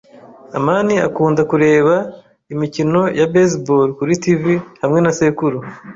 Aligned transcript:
amani 0.57 0.93
akunda 1.07 1.41
kureba 1.51 1.95
imikino 2.53 3.01
ya 3.19 3.27
baseball 3.33 3.87
kuri 3.97 4.13
TV 4.23 4.43
hamwe 4.81 4.99
na 5.01 5.11
sekuru. 5.17 5.57